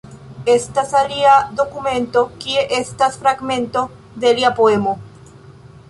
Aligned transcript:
Estas 0.53 0.93
alia 0.99 1.33
dokumento, 1.59 2.23
kie 2.45 2.65
estas 2.79 3.21
fragmento 3.21 3.85
de 4.25 4.37
lia 4.41 4.53
poemo. 4.63 4.99